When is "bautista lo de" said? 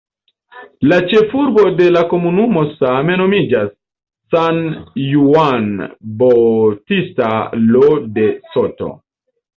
6.25-8.29